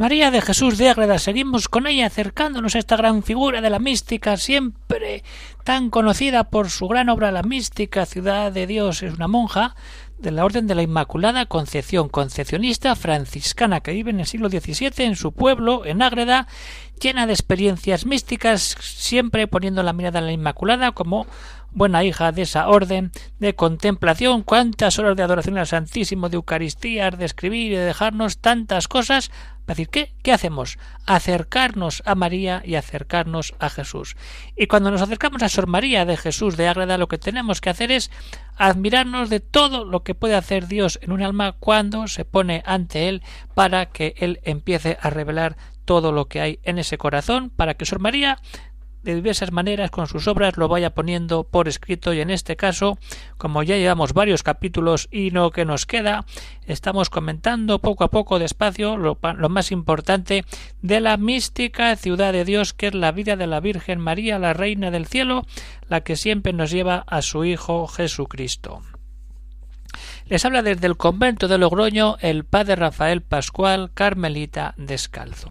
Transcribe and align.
María 0.00 0.30
de 0.30 0.40
Jesús 0.40 0.78
de 0.78 0.88
Ágreda, 0.88 1.18
seguimos 1.18 1.68
con 1.68 1.86
ella 1.86 2.06
acercándonos 2.06 2.74
a 2.74 2.78
esta 2.78 2.96
gran 2.96 3.22
figura 3.22 3.60
de 3.60 3.68
la 3.68 3.78
mística, 3.78 4.38
siempre 4.38 5.22
tan 5.62 5.90
conocida 5.90 6.44
por 6.44 6.70
su 6.70 6.88
gran 6.88 7.10
obra 7.10 7.30
La 7.30 7.42
mística, 7.42 8.06
Ciudad 8.06 8.50
de 8.50 8.66
Dios. 8.66 9.02
Es 9.02 9.12
una 9.12 9.28
monja 9.28 9.76
de 10.18 10.30
la 10.30 10.46
Orden 10.46 10.66
de 10.66 10.74
la 10.74 10.80
Inmaculada 10.80 11.44
Concepción, 11.44 12.08
concepcionista 12.08 12.96
franciscana 12.96 13.82
que 13.82 13.92
vive 13.92 14.10
en 14.10 14.20
el 14.20 14.26
siglo 14.26 14.48
XVII 14.48 15.04
en 15.04 15.16
su 15.16 15.32
pueblo, 15.32 15.84
en 15.84 16.00
Ágreda, 16.00 16.48
llena 16.98 17.26
de 17.26 17.34
experiencias 17.34 18.06
místicas, 18.06 18.78
siempre 18.80 19.48
poniendo 19.48 19.82
la 19.82 19.92
mirada 19.92 20.20
en 20.20 20.26
la 20.26 20.32
Inmaculada 20.32 20.92
como 20.92 21.26
buena 21.72 22.04
hija 22.04 22.32
de 22.32 22.42
esa 22.42 22.68
orden 22.68 23.12
de 23.38 23.54
contemplación, 23.54 24.42
cuántas 24.42 24.98
horas 24.98 25.16
de 25.16 25.22
adoración 25.22 25.58
al 25.58 25.66
Santísimo, 25.66 26.28
de 26.28 26.36
Eucaristía, 26.36 27.10
de 27.10 27.24
escribir 27.24 27.72
y 27.72 27.76
de 27.76 27.84
dejarnos 27.84 28.38
tantas 28.38 28.88
cosas. 28.88 29.30
Para 29.64 29.76
decir, 29.76 29.88
¿qué? 29.88 30.14
¿Qué 30.22 30.32
hacemos? 30.32 30.78
Acercarnos 31.06 32.02
a 32.04 32.14
María 32.14 32.62
y 32.64 32.74
acercarnos 32.74 33.54
a 33.60 33.70
Jesús. 33.70 34.16
Y 34.56 34.66
cuando 34.66 34.90
nos 34.90 35.02
acercamos 35.02 35.42
a 35.42 35.48
Sor 35.48 35.66
María 35.66 36.04
de 36.04 36.16
Jesús 36.16 36.56
de 36.56 36.66
Ágreda, 36.66 36.98
lo 36.98 37.08
que 37.08 37.18
tenemos 37.18 37.60
que 37.60 37.70
hacer 37.70 37.92
es 37.92 38.10
admirarnos 38.56 39.30
de 39.30 39.40
todo 39.40 39.84
lo 39.84 40.02
que 40.02 40.14
puede 40.14 40.34
hacer 40.34 40.66
Dios 40.66 40.98
en 41.02 41.12
un 41.12 41.22
alma 41.22 41.52
cuando 41.52 42.08
se 42.08 42.24
pone 42.24 42.62
ante 42.66 43.08
Él 43.08 43.22
para 43.54 43.86
que 43.86 44.14
Él 44.18 44.40
empiece 44.42 44.98
a 45.00 45.10
revelar 45.10 45.56
todo 45.84 46.12
lo 46.12 46.28
que 46.28 46.40
hay 46.40 46.60
en 46.62 46.78
ese 46.78 46.98
corazón, 46.98 47.50
para 47.50 47.74
que 47.74 47.84
Sor 47.84 47.98
María 47.98 48.38
de 49.02 49.14
diversas 49.14 49.52
maneras 49.52 49.90
con 49.90 50.06
sus 50.06 50.28
obras 50.28 50.56
lo 50.56 50.68
vaya 50.68 50.90
poniendo 50.90 51.44
por 51.44 51.68
escrito 51.68 52.12
y 52.12 52.20
en 52.20 52.30
este 52.30 52.56
caso, 52.56 52.98
como 53.38 53.62
ya 53.62 53.76
llevamos 53.76 54.12
varios 54.12 54.42
capítulos 54.42 55.08
y 55.10 55.30
no 55.30 55.50
que 55.50 55.64
nos 55.64 55.86
queda, 55.86 56.24
estamos 56.66 57.10
comentando 57.10 57.78
poco 57.78 58.04
a 58.04 58.10
poco 58.10 58.38
despacio 58.38 58.96
lo, 58.96 59.18
lo, 59.36 59.48
más 59.48 59.72
importante 59.72 60.44
de 60.82 61.00
la 61.00 61.16
mística 61.16 61.96
ciudad 61.96 62.32
de 62.32 62.44
Dios 62.44 62.72
que 62.72 62.88
es 62.88 62.94
la 62.94 63.12
vida 63.12 63.36
de 63.36 63.46
la 63.46 63.60
Virgen 63.60 64.00
María, 64.00 64.38
la 64.38 64.52
Reina 64.52 64.90
del 64.90 65.06
Cielo, 65.06 65.46
la 65.88 66.02
que 66.02 66.16
siempre 66.16 66.52
nos 66.52 66.70
lleva 66.70 67.04
a 67.06 67.22
su 67.22 67.44
Hijo 67.44 67.86
Jesucristo. 67.86 68.82
Les 70.26 70.44
habla 70.44 70.62
desde 70.62 70.86
el 70.86 70.96
convento 70.96 71.48
de 71.48 71.58
Logroño 71.58 72.16
el 72.20 72.44
padre 72.44 72.76
Rafael 72.76 73.20
Pascual 73.20 73.90
Carmelita 73.92 74.74
Descalzo. 74.76 75.50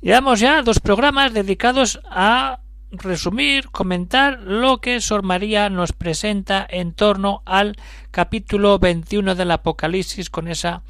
Llevamos 0.00 0.38
ya 0.38 0.62
dos 0.62 0.78
programas 0.78 1.34
dedicados 1.34 2.00
a 2.08 2.60
resumir, 2.92 3.68
comentar 3.70 4.40
lo 4.40 4.80
que 4.80 5.00
Sor 5.00 5.24
María 5.24 5.70
nos 5.70 5.92
presenta 5.92 6.64
en 6.70 6.92
torno 6.92 7.42
al 7.44 7.74
capítulo 8.12 8.78
21 8.78 9.34
del 9.34 9.50
Apocalipsis 9.50 10.30
con 10.30 10.46
esa 10.46 10.82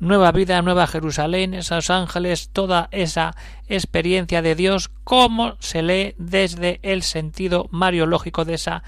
nueva 0.00 0.32
vida, 0.32 0.62
nueva 0.62 0.86
Jerusalén, 0.86 1.52
esos 1.52 1.90
ángeles, 1.90 2.48
toda 2.54 2.88
esa 2.90 3.36
experiencia 3.68 4.40
de 4.40 4.54
Dios, 4.54 4.90
cómo 5.04 5.56
se 5.58 5.82
lee 5.82 6.14
desde 6.16 6.80
el 6.82 7.02
sentido 7.02 7.68
mariológico 7.70 8.46
de 8.46 8.54
esa 8.54 8.82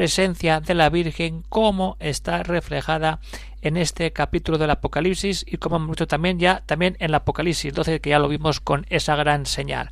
presencia 0.00 0.60
de 0.60 0.72
la 0.72 0.88
Virgen, 0.88 1.44
cómo 1.50 1.98
está 2.00 2.42
reflejada 2.42 3.20
en 3.60 3.76
este 3.76 4.14
capítulo 4.14 4.56
del 4.56 4.70
Apocalipsis 4.70 5.44
y 5.46 5.58
como 5.58 5.76
hemos 5.76 5.90
visto 5.90 6.06
también 6.06 6.38
ya 6.38 6.62
también 6.64 6.96
en 7.00 7.10
el 7.10 7.16
Apocalipsis 7.16 7.74
12 7.74 8.00
que 8.00 8.08
ya 8.08 8.18
lo 8.18 8.28
vimos 8.28 8.60
con 8.60 8.86
esa 8.88 9.14
gran 9.14 9.44
señal. 9.44 9.90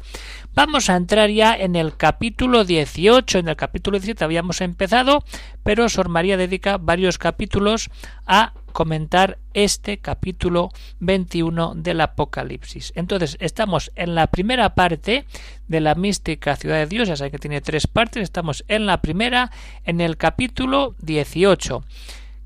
Vamos 0.55 0.89
a 0.89 0.97
entrar 0.97 1.29
ya 1.29 1.55
en 1.55 1.77
el 1.77 1.95
capítulo 1.95 2.65
18. 2.65 3.41
En 3.41 3.49
el 3.49 3.57
capítulo 3.57 3.99
17 3.99 4.25
habíamos 4.25 4.63
empezado, 4.63 5.25
pero 5.63 5.91
Sor 5.91 6.09
María 6.09 6.39
dedica 6.39 6.79
varios 6.79 7.19
capítulos 7.19 7.91
a 8.27 8.55
comentar 8.73 9.39
este 9.55 9.99
capítulo 9.99 10.71
21 11.01 11.75
del 11.77 12.01
Apocalipsis. 12.01 12.93
Entonces, 12.95 13.37
estamos 13.41 13.93
en 13.97 14.15
la 14.15 14.27
primera 14.29 14.75
parte 14.75 15.25
de 15.69 15.81
la 15.81 15.95
mística 15.95 16.57
ciudad 16.57 16.77
de 16.77 16.87
Dios, 16.87 17.09
ya 17.09 17.17
saben 17.17 17.33
que 17.33 17.39
tiene 17.39 17.61
tres 17.61 17.87
partes, 17.87 18.23
estamos 18.23 18.65
en 18.69 18.87
la 18.87 19.01
primera, 19.01 19.51
en 19.85 20.01
el 20.01 20.17
capítulo 20.17 20.95
18 21.01 21.85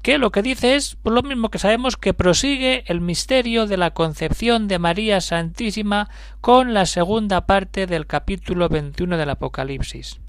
que 0.03 0.19
lo 0.19 0.33
que 0.33 0.43
dice 0.43 0.75
es 0.75 0.97
por 0.97 1.13
lo 1.13 1.23
mismo 1.23 1.49
que 1.49 1.61
sabemos 1.61 1.97
que 1.97 2.13
prosigue 2.13 2.83
el 2.89 3.01
misterio 3.01 3.69
de 3.69 3.77
la 3.77 3.93
concepción 3.93 4.67
de 4.67 4.81
María 4.81 5.21
Santísima 5.21 6.11
con 6.41 6.75
la 6.75 6.87
segunda 6.87 7.47
parte 7.47 7.87
del 7.87 8.07
capítulo 8.09 8.69
21 8.69 9.17
del 9.17 9.31
Apocalipsis. 9.31 10.22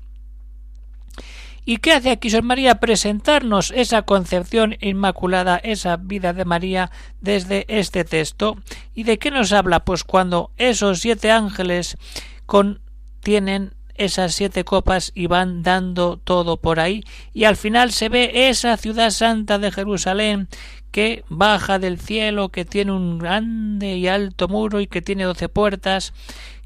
¿Y 1.65 1.77
qué 1.77 1.93
hace 1.93 2.11
aquí 2.11 2.29
Sor 2.29 2.43
María? 2.43 2.79
Presentarnos 2.79 3.71
esa 3.75 4.01
concepción 4.01 4.75
inmaculada, 4.81 5.57
esa 5.57 5.97
vida 5.97 6.33
de 6.33 6.45
María 6.45 6.91
desde 7.21 7.65
este 7.69 8.03
texto. 8.03 8.57
¿Y 8.93 9.03
de 9.03 9.17
qué 9.17 9.31
nos 9.31 9.53
habla? 9.53 9.85
Pues 9.85 10.03
cuando 10.03 10.51
esos 10.57 10.99
siete 10.99 11.31
ángeles 11.31 11.97
contienen 12.45 13.73
esas 13.95 14.33
siete 14.33 14.63
copas 14.65 15.11
y 15.15 15.27
van 15.27 15.63
dando 15.63 16.17
todo 16.17 16.57
por 16.57 16.79
ahí 16.79 17.03
y 17.31 17.43
al 17.43 17.55
final 17.55 17.91
se 17.91 18.09
ve 18.09 18.49
esa 18.49 18.75
ciudad 18.77 19.11
santa 19.11 19.59
de 19.59 19.71
Jerusalén 19.71 20.47
que 20.91 21.23
baja 21.29 21.79
del 21.79 21.99
cielo, 21.99 22.49
que 22.49 22.65
tiene 22.65 22.91
un 22.91 23.19
grande 23.19 23.95
y 23.97 24.07
alto 24.07 24.47
muro 24.47 24.79
y 24.79 24.87
que 24.87 25.01
tiene 25.01 25.23
doce 25.23 25.49
puertas 25.49 26.13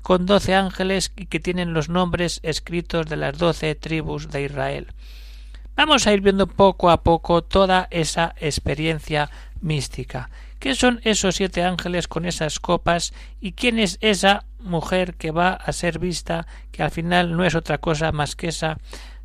con 0.07 0.25
doce 0.25 0.55
ángeles 0.55 1.11
y 1.17 1.25
que 1.25 1.41
tienen 1.41 1.73
los 1.73 1.89
nombres 1.89 2.39
escritos 2.41 3.07
de 3.07 3.17
las 3.17 3.37
doce 3.37 3.75
tribus 3.75 4.29
de 4.29 4.43
Israel. 4.43 4.87
Vamos 5.75 6.07
a 6.07 6.13
ir 6.13 6.21
viendo 6.21 6.47
poco 6.47 6.89
a 6.91 7.03
poco 7.03 7.43
toda 7.43 7.89
esa 7.91 8.33
experiencia 8.39 9.29
mística. 9.59 10.29
¿Qué 10.59 10.75
son 10.75 11.01
esos 11.03 11.35
siete 11.35 11.61
ángeles 11.61 12.07
con 12.07 12.23
esas 12.23 12.61
copas 12.61 13.11
y 13.41 13.51
quién 13.51 13.79
es 13.79 13.97
esa 13.99 14.45
mujer 14.61 15.15
que 15.15 15.31
va 15.31 15.49
a 15.49 15.73
ser 15.73 15.99
vista, 15.99 16.47
que 16.71 16.83
al 16.83 16.91
final 16.91 17.35
no 17.35 17.43
es 17.43 17.53
otra 17.53 17.77
cosa 17.77 18.13
más 18.13 18.37
que 18.37 18.47
esa 18.47 18.77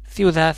ciudad 0.08 0.56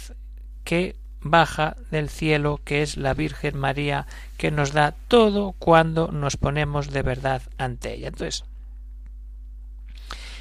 que 0.64 0.96
baja 1.20 1.76
del 1.90 2.08
cielo, 2.08 2.62
que 2.64 2.80
es 2.80 2.96
la 2.96 3.12
Virgen 3.12 3.58
María, 3.58 4.06
que 4.38 4.50
nos 4.50 4.72
da 4.72 4.94
todo 5.06 5.52
cuando 5.58 6.08
nos 6.08 6.38
ponemos 6.38 6.90
de 6.90 7.02
verdad 7.02 7.42
ante 7.58 7.92
ella. 7.92 8.08
Entonces, 8.08 8.46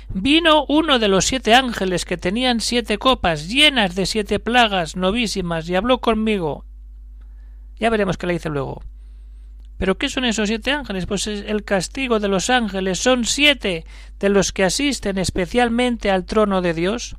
vino 0.09 0.65
uno 0.67 0.99
de 0.99 1.07
los 1.07 1.25
siete 1.25 1.53
ángeles 1.53 2.05
que 2.05 2.17
tenían 2.17 2.59
siete 2.59 2.97
copas 2.97 3.47
llenas 3.47 3.95
de 3.95 4.05
siete 4.05 4.39
plagas 4.39 4.95
novísimas 4.95 5.67
y 5.69 5.75
habló 5.75 5.99
conmigo. 5.99 6.65
Ya 7.77 7.89
veremos 7.89 8.17
qué 8.17 8.27
le 8.27 8.33
dice 8.33 8.49
luego. 8.49 8.81
¿Pero 9.77 9.97
qué 9.97 10.07
son 10.07 10.25
esos 10.25 10.47
siete 10.47 10.71
ángeles? 10.71 11.05
Pues 11.05 11.27
el 11.27 11.63
castigo 11.63 12.19
de 12.19 12.27
los 12.27 12.49
ángeles 12.49 12.99
son 12.99 13.25
siete 13.25 13.85
de 14.19 14.29
los 14.29 14.51
que 14.51 14.63
asisten 14.63 15.17
especialmente 15.17 16.11
al 16.11 16.25
trono 16.25 16.61
de 16.61 16.73
Dios 16.73 17.17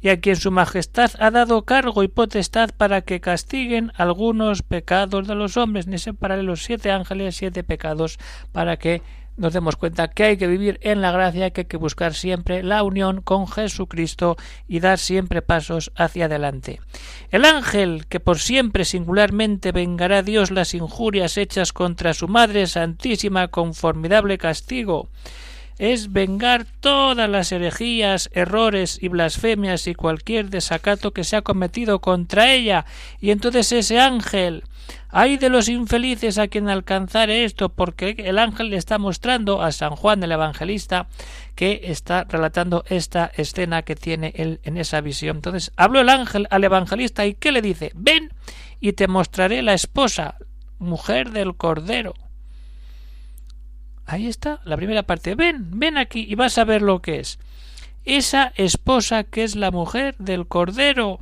y 0.00 0.08
a 0.08 0.20
quien 0.20 0.36
su 0.36 0.50
majestad 0.50 1.10
ha 1.18 1.30
dado 1.30 1.64
cargo 1.64 2.02
y 2.02 2.08
potestad 2.08 2.70
para 2.76 3.02
que 3.02 3.20
castiguen 3.20 3.92
algunos 3.96 4.62
pecados 4.62 5.26
de 5.26 5.34
los 5.34 5.56
hombres, 5.56 5.86
ni 5.86 5.98
separaré 5.98 6.42
los 6.42 6.62
siete 6.62 6.90
ángeles, 6.90 7.36
siete 7.36 7.64
pecados, 7.64 8.18
para 8.52 8.78
que 8.78 9.02
nos 9.40 9.54
demos 9.54 9.76
cuenta 9.76 10.08
que 10.08 10.24
hay 10.24 10.36
que 10.36 10.46
vivir 10.46 10.78
en 10.82 11.00
la 11.00 11.12
gracia, 11.12 11.50
que 11.50 11.62
hay 11.62 11.66
que 11.66 11.78
buscar 11.78 12.12
siempre 12.12 12.62
la 12.62 12.82
unión 12.82 13.22
con 13.22 13.48
Jesucristo 13.48 14.36
y 14.68 14.80
dar 14.80 14.98
siempre 14.98 15.40
pasos 15.40 15.92
hacia 15.96 16.26
adelante. 16.26 16.80
El 17.30 17.46
ángel 17.46 18.04
que 18.06 18.20
por 18.20 18.38
siempre 18.38 18.84
singularmente 18.84 19.72
vengará 19.72 20.18
a 20.18 20.22
Dios 20.22 20.50
las 20.50 20.74
injurias 20.74 21.38
hechas 21.38 21.72
contra 21.72 22.12
su 22.12 22.28
Madre 22.28 22.66
Santísima 22.66 23.48
con 23.48 23.72
formidable 23.72 24.36
castigo, 24.36 25.08
es 25.80 26.12
vengar 26.12 26.66
todas 26.80 27.28
las 27.28 27.50
herejías, 27.52 28.28
errores 28.34 28.98
y 29.00 29.08
blasfemias 29.08 29.86
y 29.86 29.94
cualquier 29.94 30.50
desacato 30.50 31.12
que 31.12 31.24
se 31.24 31.36
ha 31.36 31.42
cometido 31.42 32.00
contra 32.00 32.52
ella. 32.52 32.84
Y 33.18 33.30
entonces 33.30 33.72
ese 33.72 33.98
ángel 33.98 34.62
Ay 35.12 35.38
de 35.38 35.48
los 35.48 35.68
infelices 35.68 36.38
a 36.38 36.46
quien 36.46 36.68
alcanzar 36.68 37.30
esto, 37.30 37.68
porque 37.68 38.14
el 38.18 38.38
ángel 38.38 38.70
le 38.70 38.76
está 38.76 38.98
mostrando 38.98 39.60
a 39.60 39.72
San 39.72 39.96
Juan 39.96 40.22
el 40.22 40.30
Evangelista 40.30 41.08
que 41.56 41.80
está 41.84 42.24
relatando 42.24 42.84
esta 42.88 43.30
escena 43.34 43.82
que 43.82 43.96
tiene 43.96 44.32
él 44.36 44.60
en 44.62 44.76
esa 44.76 45.00
visión. 45.00 45.38
Entonces 45.38 45.72
habló 45.76 46.00
el 46.00 46.08
ángel 46.08 46.46
al 46.50 46.62
evangelista 46.62 47.26
y 47.26 47.34
¿qué 47.34 47.50
le 47.50 47.60
dice? 47.60 47.90
Ven 47.94 48.32
y 48.80 48.92
te 48.92 49.08
mostraré 49.08 49.62
la 49.62 49.74
esposa, 49.74 50.36
mujer 50.78 51.30
del 51.32 51.56
Cordero. 51.56 52.14
Ahí 54.10 54.26
está, 54.26 54.60
la 54.64 54.76
primera 54.76 55.04
parte. 55.04 55.36
Ven, 55.36 55.78
ven 55.78 55.96
aquí 55.96 56.26
y 56.28 56.34
vas 56.34 56.58
a 56.58 56.64
ver 56.64 56.82
lo 56.82 57.00
que 57.00 57.20
es. 57.20 57.38
Esa 58.04 58.52
esposa 58.56 59.22
que 59.22 59.44
es 59.44 59.54
la 59.54 59.70
mujer 59.70 60.16
del 60.18 60.48
Cordero, 60.48 61.20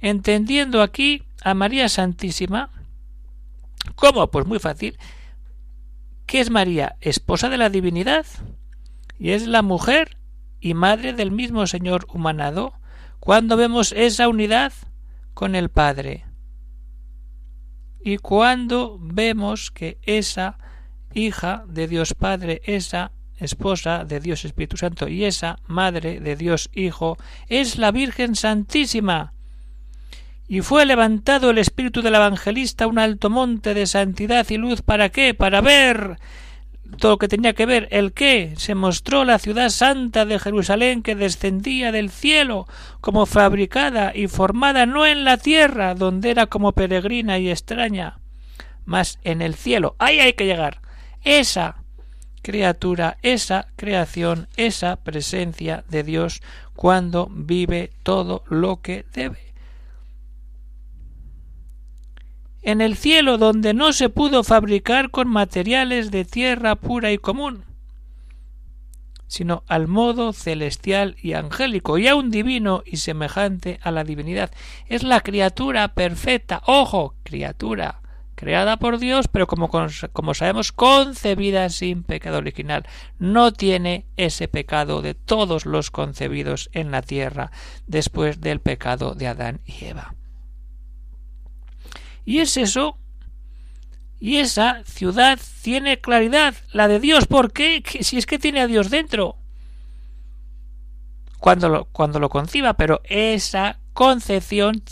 entendiendo 0.00 0.80
aquí 0.80 1.24
a 1.42 1.52
María 1.52 1.86
Santísima. 1.90 2.70
¿Cómo? 3.94 4.30
Pues 4.30 4.46
muy 4.46 4.58
fácil. 4.58 4.96
¿Qué 6.24 6.40
es 6.40 6.48
María? 6.48 6.96
Esposa 7.02 7.50
de 7.50 7.58
la 7.58 7.68
divinidad. 7.68 8.24
Y 9.18 9.32
es 9.32 9.46
la 9.46 9.60
mujer 9.60 10.16
y 10.60 10.72
madre 10.72 11.12
del 11.12 11.30
mismo 11.30 11.66
Señor 11.66 12.06
humanado. 12.10 12.72
Cuando 13.20 13.58
vemos 13.58 13.92
esa 13.92 14.28
unidad 14.28 14.72
con 15.34 15.54
el 15.54 15.68
Padre. 15.68 16.24
Y 18.02 18.16
cuando 18.16 18.96
vemos 18.98 19.70
que 19.70 19.98
esa 20.04 20.56
hija 21.14 21.64
de 21.66 21.88
Dios 21.88 22.14
Padre, 22.14 22.60
esa 22.64 23.12
esposa 23.38 24.04
de 24.04 24.20
Dios 24.20 24.44
Espíritu 24.44 24.76
Santo 24.76 25.08
y 25.08 25.24
esa 25.24 25.58
madre 25.66 26.20
de 26.20 26.36
Dios 26.36 26.70
Hijo 26.74 27.16
es 27.48 27.78
la 27.78 27.90
Virgen 27.90 28.34
Santísima. 28.34 29.32
Y 30.48 30.62
fue 30.62 30.86
levantado 30.86 31.50
el 31.50 31.58
espíritu 31.58 32.00
del 32.00 32.14
evangelista 32.14 32.84
a 32.84 32.88
un 32.88 32.98
alto 32.98 33.28
monte 33.28 33.74
de 33.74 33.86
santidad 33.86 34.48
y 34.48 34.56
luz 34.56 34.80
para 34.80 35.10
qué? 35.10 35.34
Para 35.34 35.60
ver 35.60 36.18
todo 36.96 37.12
lo 37.12 37.18
que 37.18 37.28
tenía 37.28 37.52
que 37.52 37.66
ver. 37.66 37.86
¿El 37.90 38.12
qué? 38.12 38.54
Se 38.56 38.74
mostró 38.74 39.26
la 39.26 39.38
ciudad 39.38 39.68
santa 39.68 40.24
de 40.24 40.38
Jerusalén 40.38 41.02
que 41.02 41.14
descendía 41.14 41.92
del 41.92 42.08
cielo, 42.08 42.66
como 43.02 43.26
fabricada 43.26 44.12
y 44.14 44.26
formada 44.26 44.86
no 44.86 45.04
en 45.04 45.24
la 45.24 45.36
tierra, 45.36 45.94
donde 45.94 46.30
era 46.30 46.46
como 46.46 46.72
peregrina 46.72 47.38
y 47.38 47.50
extraña, 47.50 48.18
mas 48.86 49.18
en 49.24 49.42
el 49.42 49.54
cielo. 49.54 49.96
Ahí 49.98 50.18
hay 50.18 50.32
que 50.32 50.46
llegar 50.46 50.80
esa 51.22 51.82
criatura, 52.42 53.18
esa 53.22 53.68
creación, 53.76 54.48
esa 54.56 54.96
presencia 54.96 55.84
de 55.88 56.02
Dios 56.02 56.42
cuando 56.74 57.28
vive 57.30 57.92
todo 58.02 58.44
lo 58.48 58.80
que 58.80 59.04
debe. 59.12 59.52
En 62.62 62.80
el 62.80 62.96
cielo 62.96 63.38
donde 63.38 63.74
no 63.74 63.92
se 63.92 64.08
pudo 64.08 64.44
fabricar 64.44 65.10
con 65.10 65.28
materiales 65.28 66.10
de 66.10 66.24
tierra 66.24 66.76
pura 66.76 67.12
y 67.12 67.18
común, 67.18 67.64
sino 69.26 69.62
al 69.68 69.86
modo 69.86 70.32
celestial 70.32 71.16
y 71.22 71.34
angélico, 71.34 71.98
y 71.98 72.08
aun 72.08 72.30
divino 72.30 72.82
y 72.84 72.96
semejante 72.96 73.78
a 73.82 73.90
la 73.90 74.04
divinidad. 74.04 74.50
Es 74.86 75.02
la 75.02 75.20
criatura 75.20 75.88
perfecta, 75.88 76.62
ojo, 76.66 77.14
criatura, 77.22 78.00
creada 78.38 78.76
por 78.76 78.98
Dios, 78.98 79.26
pero 79.26 79.48
como, 79.48 79.68
como 79.68 80.32
sabemos, 80.32 80.70
concebida 80.70 81.68
sin 81.70 82.04
pecado 82.04 82.38
original. 82.38 82.86
No 83.18 83.52
tiene 83.52 84.06
ese 84.16 84.46
pecado 84.46 85.02
de 85.02 85.14
todos 85.14 85.66
los 85.66 85.90
concebidos 85.90 86.70
en 86.72 86.92
la 86.92 87.02
tierra 87.02 87.50
después 87.88 88.40
del 88.40 88.60
pecado 88.60 89.16
de 89.16 89.26
Adán 89.26 89.60
y 89.66 89.86
Eva. 89.86 90.14
Y 92.24 92.38
es 92.38 92.56
eso 92.56 92.96
y 94.20 94.36
esa 94.36 94.84
ciudad 94.84 95.40
tiene 95.62 96.00
claridad, 96.00 96.54
la 96.72 96.86
de 96.86 97.00
Dios. 97.00 97.26
¿Por 97.26 97.52
qué? 97.52 97.82
Si 98.02 98.18
es 98.18 98.26
que 98.26 98.38
tiene 98.38 98.60
a 98.60 98.68
Dios 98.68 98.88
dentro. 98.88 99.36
Cuando 101.40 101.88
cuando 101.90 102.20
lo 102.20 102.28
conciba, 102.28 102.74
pero 102.74 103.00
esa 103.04 103.80
concepción 103.94 104.82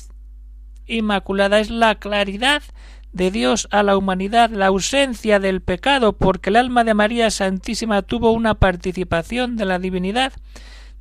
inmaculada 0.87 1.61
es 1.61 1.71
la 1.71 1.97
claridad 1.97 2.63
de 3.13 3.31
Dios 3.31 3.69
a 3.71 3.83
la 3.83 3.97
humanidad 3.97 4.51
la 4.51 4.67
ausencia 4.67 5.41
del 5.41 5.63
pecado, 5.63 6.13
porque 6.13 6.51
el 6.51 6.57
alma 6.57 6.85
de 6.85 6.95
María 6.95 7.31
Santísima 7.31 8.03
tuvo 8.03 8.33
una 8.33 8.55
participación 8.55 9.57
de 9.57 9.65
la 9.65 9.79
divinidad, 9.79 10.33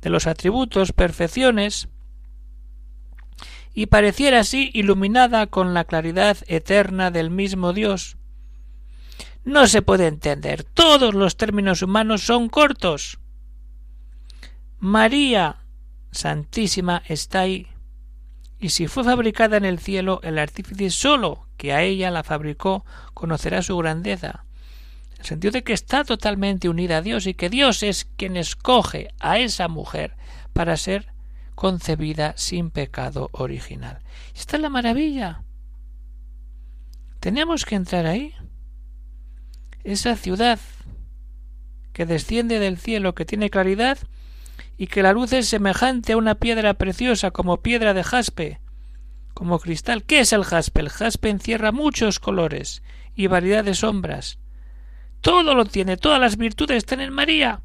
de 0.00 0.10
los 0.10 0.26
atributos, 0.26 0.92
perfecciones, 0.92 1.88
y 3.74 3.86
pareciera 3.86 4.40
así 4.40 4.70
iluminada 4.72 5.46
con 5.46 5.74
la 5.74 5.84
claridad 5.84 6.38
eterna 6.46 7.10
del 7.10 7.30
mismo 7.30 7.74
Dios. 7.74 8.16
No 9.44 9.66
se 9.66 9.82
puede 9.82 10.06
entender. 10.06 10.64
Todos 10.64 11.14
los 11.14 11.36
términos 11.36 11.82
humanos 11.82 12.22
son 12.22 12.48
cortos. 12.48 13.18
María 14.78 15.62
Santísima 16.10 17.02
está 17.06 17.40
ahí. 17.40 17.66
Y 18.58 18.70
si 18.70 18.88
fue 18.88 19.04
fabricada 19.04 19.58
en 19.58 19.66
el 19.66 19.78
cielo, 19.78 20.20
el 20.22 20.38
artífice 20.38 20.90
solo 20.90 21.45
que 21.56 21.72
a 21.72 21.82
ella 21.82 22.10
la 22.10 22.22
fabricó 22.22 22.84
conocerá 23.14 23.62
su 23.62 23.76
grandeza. 23.76 24.44
En 25.14 25.20
el 25.20 25.26
sentido 25.26 25.52
de 25.52 25.64
que 25.64 25.72
está 25.72 26.04
totalmente 26.04 26.68
unida 26.68 26.98
a 26.98 27.02
Dios 27.02 27.26
y 27.26 27.34
que 27.34 27.48
Dios 27.48 27.82
es 27.82 28.06
quien 28.16 28.36
escoge 28.36 29.08
a 29.18 29.38
esa 29.38 29.68
mujer 29.68 30.16
para 30.52 30.76
ser 30.76 31.08
concebida 31.54 32.34
sin 32.36 32.70
pecado 32.70 33.30
original. 33.32 34.00
Esta 34.34 34.56
es 34.56 34.62
la 34.62 34.68
maravilla. 34.68 35.42
Tenemos 37.20 37.64
que 37.64 37.74
entrar 37.74 38.06
ahí. 38.06 38.34
Esa 39.82 40.16
ciudad 40.16 40.60
que 41.92 42.04
desciende 42.04 42.58
del 42.58 42.76
cielo, 42.76 43.14
que 43.14 43.24
tiene 43.24 43.48
claridad, 43.48 43.98
y 44.76 44.88
que 44.88 45.02
la 45.02 45.12
luz 45.12 45.32
es 45.32 45.48
semejante 45.48 46.12
a 46.12 46.16
una 46.18 46.34
piedra 46.34 46.74
preciosa 46.74 47.30
como 47.30 47.62
piedra 47.62 47.94
de 47.94 48.04
jaspe, 48.04 48.60
como 49.36 49.58
cristal. 49.58 50.02
¿Qué 50.02 50.20
es 50.20 50.32
el 50.32 50.44
jaspe? 50.44 50.80
El 50.80 50.88
jaspe 50.88 51.28
encierra 51.28 51.70
muchos 51.70 52.18
colores 52.20 52.82
y 53.14 53.26
variedad 53.26 53.62
de 53.62 53.74
sombras. 53.74 54.38
Todo 55.20 55.54
lo 55.54 55.66
tiene, 55.66 55.98
todas 55.98 56.18
las 56.18 56.38
virtudes 56.38 56.78
están 56.78 57.02
en 57.02 57.12
María. 57.12 57.60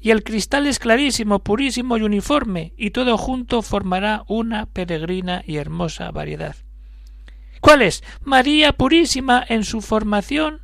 Y 0.00 0.10
el 0.10 0.24
cristal 0.24 0.66
es 0.66 0.78
clarísimo, 0.78 1.40
purísimo 1.40 1.98
y 1.98 2.02
uniforme, 2.02 2.72
y 2.78 2.90
todo 2.92 3.18
junto 3.18 3.60
formará 3.60 4.24
una 4.26 4.64
peregrina 4.64 5.42
y 5.46 5.56
hermosa 5.56 6.10
variedad. 6.12 6.56
¿Cuál 7.60 7.82
es? 7.82 8.02
María 8.22 8.72
purísima 8.72 9.44
en 9.46 9.64
su 9.64 9.82
formación 9.82 10.62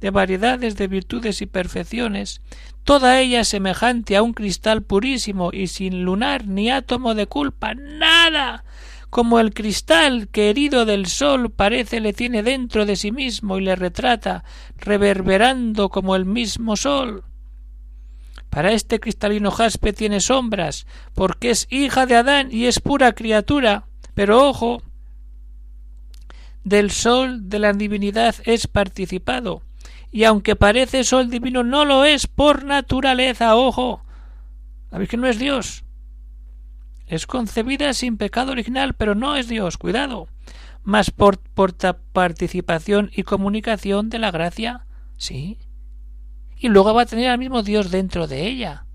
de 0.00 0.10
variedades 0.10 0.76
de 0.76 0.86
virtudes 0.86 1.42
y 1.42 1.46
perfecciones, 1.46 2.40
toda 2.84 3.20
ella 3.20 3.42
semejante 3.42 4.16
a 4.16 4.22
un 4.22 4.32
cristal 4.32 4.82
purísimo 4.82 5.50
y 5.52 5.66
sin 5.66 6.04
lunar 6.04 6.46
ni 6.46 6.70
átomo 6.70 7.14
de 7.14 7.26
culpa, 7.26 7.74
nada, 7.74 8.64
como 9.12 9.40
el 9.40 9.52
cristal 9.52 10.28
que 10.28 10.48
herido 10.48 10.86
del 10.86 11.04
sol 11.04 11.50
parece 11.50 12.00
le 12.00 12.14
tiene 12.14 12.42
dentro 12.42 12.86
de 12.86 12.96
sí 12.96 13.12
mismo 13.12 13.58
y 13.58 13.60
le 13.60 13.76
retrata, 13.76 14.42
reverberando 14.78 15.90
como 15.90 16.16
el 16.16 16.24
mismo 16.24 16.76
sol. 16.76 17.22
Para 18.48 18.72
este 18.72 19.00
cristalino 19.00 19.50
jaspe 19.50 19.92
tiene 19.92 20.20
sombras, 20.20 20.86
porque 21.12 21.50
es 21.50 21.66
hija 21.68 22.06
de 22.06 22.16
Adán 22.16 22.48
y 22.50 22.64
es 22.64 22.80
pura 22.80 23.12
criatura. 23.12 23.84
Pero 24.14 24.48
ojo, 24.48 24.82
del 26.64 26.90
sol 26.90 27.50
de 27.50 27.58
la 27.58 27.74
divinidad 27.74 28.36
es 28.46 28.66
participado, 28.66 29.60
y 30.10 30.24
aunque 30.24 30.56
parece 30.56 31.04
sol 31.04 31.28
divino, 31.28 31.62
no 31.62 31.84
lo 31.84 32.06
es 32.06 32.26
por 32.26 32.64
naturaleza, 32.64 33.56
ojo. 33.56 34.02
La 34.90 34.96
Virgen 34.96 35.20
no 35.20 35.28
es 35.28 35.38
Dios, 35.38 35.84
es 37.12 37.26
concebida 37.26 37.92
sin 37.92 38.16
pecado 38.16 38.52
original, 38.52 38.94
pero 38.94 39.14
no 39.14 39.36
es 39.36 39.46
Dios, 39.46 39.76
cuidado. 39.76 40.28
Más 40.82 41.10
por, 41.10 41.38
por 41.38 41.74
participación 41.74 43.10
y 43.14 43.24
comunicación 43.24 44.08
de 44.08 44.18
la 44.18 44.30
gracia, 44.30 44.86
sí. 45.18 45.58
Y 46.56 46.68
luego 46.68 46.94
va 46.94 47.02
a 47.02 47.06
tener 47.06 47.28
al 47.28 47.38
mismo 47.38 47.62
Dios 47.62 47.90
dentro 47.90 48.26
de 48.26 48.46
ella. 48.46 48.86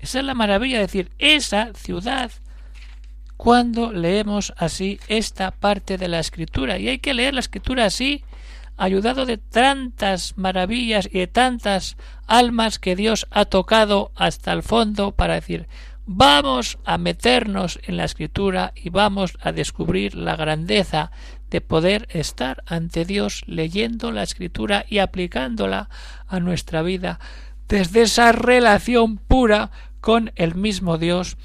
Esa 0.00 0.18
es 0.18 0.24
la 0.24 0.34
maravilla, 0.34 0.78
de 0.78 0.86
decir, 0.86 1.12
esa 1.20 1.72
ciudad, 1.74 2.32
cuando 3.36 3.92
leemos 3.92 4.52
así 4.56 4.98
esta 5.06 5.52
parte 5.52 5.98
de 5.98 6.08
la 6.08 6.18
escritura, 6.18 6.78
y 6.78 6.88
hay 6.88 6.98
que 6.98 7.14
leer 7.14 7.34
la 7.34 7.40
escritura 7.40 7.84
así, 7.84 8.24
ayudado 8.76 9.24
de 9.24 9.38
tantas 9.38 10.36
maravillas 10.36 11.08
y 11.12 11.20
de 11.20 11.26
tantas 11.28 11.96
almas 12.26 12.80
que 12.80 12.96
Dios 12.96 13.28
ha 13.30 13.44
tocado 13.44 14.10
hasta 14.16 14.52
el 14.52 14.64
fondo 14.64 15.12
para 15.12 15.34
decir, 15.34 15.68
Vamos 16.12 16.78
a 16.84 16.98
meternos 16.98 17.78
en 17.84 17.96
la 17.96 18.02
escritura 18.02 18.72
y 18.74 18.90
vamos 18.90 19.38
a 19.40 19.52
descubrir 19.52 20.16
la 20.16 20.34
grandeza 20.34 21.12
de 21.50 21.60
poder 21.60 22.08
estar 22.10 22.64
ante 22.66 23.04
Dios 23.04 23.44
leyendo 23.46 24.10
la 24.10 24.24
escritura 24.24 24.84
y 24.88 24.98
aplicándola 24.98 25.88
a 26.26 26.40
nuestra 26.40 26.82
vida 26.82 27.20
desde 27.68 28.02
esa 28.02 28.32
relación 28.32 29.18
pura 29.18 29.70
con 30.00 30.32
el 30.34 30.56
mismo 30.56 30.98
Dios 30.98 31.36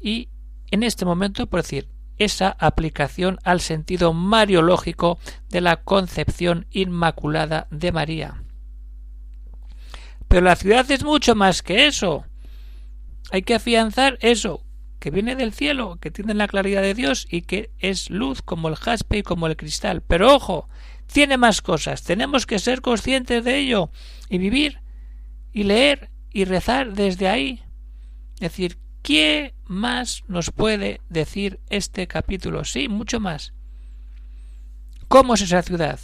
y 0.00 0.30
en 0.72 0.82
este 0.82 1.04
momento 1.04 1.46
por 1.46 1.62
decir 1.62 1.88
esa 2.16 2.56
aplicación 2.58 3.38
al 3.44 3.60
sentido 3.60 4.12
mariológico 4.14 5.20
de 5.48 5.60
la 5.60 5.76
concepción 5.76 6.66
inmaculada 6.72 7.68
de 7.70 7.92
María. 7.92 8.42
Pero 10.26 10.42
la 10.42 10.56
ciudad 10.56 10.90
es 10.90 11.04
mucho 11.04 11.36
más 11.36 11.62
que 11.62 11.86
eso. 11.86 12.24
Hay 13.30 13.42
que 13.42 13.54
afianzar 13.54 14.18
eso, 14.20 14.64
que 14.98 15.10
viene 15.10 15.36
del 15.36 15.52
cielo, 15.52 15.98
que 16.00 16.10
tiene 16.10 16.34
la 16.34 16.48
claridad 16.48 16.82
de 16.82 16.94
Dios 16.94 17.26
y 17.30 17.42
que 17.42 17.70
es 17.78 18.10
luz 18.10 18.42
como 18.42 18.68
el 18.68 18.76
jaspe 18.76 19.18
y 19.18 19.22
como 19.22 19.46
el 19.46 19.56
cristal. 19.56 20.02
Pero 20.02 20.34
ojo, 20.34 20.68
tiene 21.12 21.36
más 21.36 21.62
cosas. 21.62 22.02
Tenemos 22.02 22.46
que 22.46 22.58
ser 22.58 22.80
conscientes 22.80 23.44
de 23.44 23.58
ello 23.58 23.90
y 24.28 24.38
vivir 24.38 24.80
y 25.52 25.64
leer 25.64 26.10
y 26.32 26.44
rezar 26.44 26.94
desde 26.94 27.28
ahí. 27.28 27.62
Es 28.34 28.40
decir, 28.40 28.78
¿qué 29.02 29.54
más 29.66 30.24
nos 30.28 30.50
puede 30.50 31.00
decir 31.08 31.60
este 31.70 32.06
capítulo? 32.06 32.64
Sí, 32.64 32.88
mucho 32.88 33.20
más. 33.20 33.52
¿Cómo 35.08 35.34
es 35.34 35.42
esa 35.42 35.62
ciudad? 35.62 35.98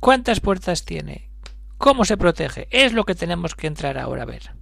¿Cuántas 0.00 0.40
puertas 0.40 0.84
tiene? 0.84 1.30
¿Cómo 1.78 2.04
se 2.04 2.16
protege? 2.16 2.66
Es 2.70 2.92
lo 2.92 3.04
que 3.04 3.14
tenemos 3.14 3.54
que 3.54 3.66
entrar 3.66 3.98
ahora 3.98 4.22
a 4.22 4.26
ver. 4.26 4.61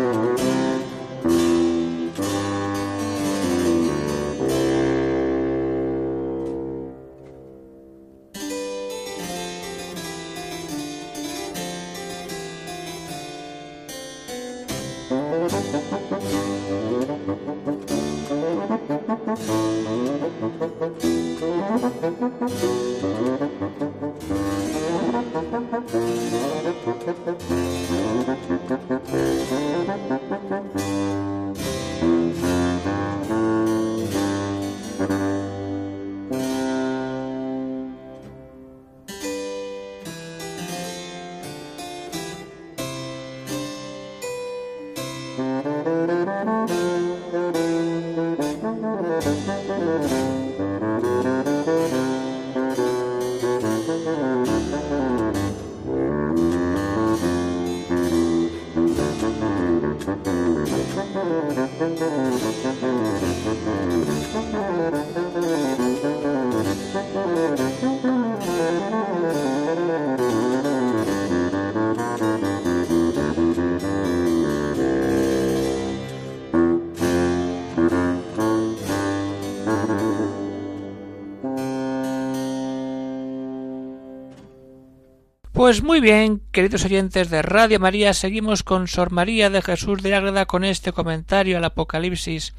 Pues 85.61 85.83
muy 85.83 86.01
bien, 86.01 86.41
queridos 86.51 86.85
oyentes 86.85 87.29
de 87.29 87.43
Radio 87.43 87.79
María, 87.79 88.15
seguimos 88.15 88.63
con 88.63 88.87
Sor 88.87 89.11
María 89.11 89.51
de 89.51 89.61
Jesús 89.61 90.01
de 90.01 90.15
Ágreda 90.15 90.47
con 90.47 90.63
este 90.63 90.91
comentario 90.91 91.55
al 91.55 91.65
Apocalipsis 91.65 92.55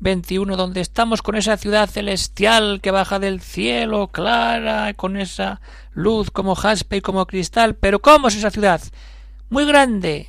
21, 0.00 0.56
donde 0.56 0.80
estamos 0.80 1.22
con 1.22 1.36
esa 1.36 1.56
ciudad 1.56 1.88
celestial 1.88 2.80
que 2.82 2.90
baja 2.90 3.20
del 3.20 3.40
cielo, 3.40 4.08
clara, 4.08 4.92
con 4.94 5.16
esa 5.16 5.60
luz 5.92 6.32
como 6.32 6.56
jaspe 6.56 6.96
y 6.96 7.00
como 7.00 7.26
cristal. 7.26 7.76
Pero 7.76 8.02
¿cómo 8.02 8.26
es 8.26 8.34
esa 8.34 8.50
ciudad? 8.50 8.82
Muy 9.48 9.64
grande. 9.64 10.26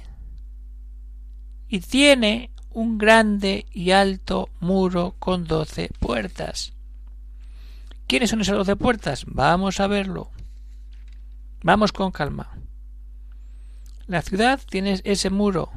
Y 1.68 1.80
tiene 1.80 2.52
un 2.70 3.00
grande 3.00 3.66
y 3.72 3.90
alto 3.90 4.50
muro 4.60 5.16
con 5.18 5.46
doce 5.46 5.90
puertas. 5.98 6.74
¿Quiénes 8.06 8.30
son 8.30 8.42
esas 8.42 8.56
doce 8.56 8.76
puertas? 8.76 9.26
Vamos 9.26 9.80
a 9.80 9.88
verlo. 9.88 10.30
Vamos 11.68 11.92
con 11.92 12.12
calma. 12.12 12.58
La 14.06 14.22
ciudad 14.22 14.62
tiene 14.70 15.02
ese 15.04 15.30
muro. 15.30 15.70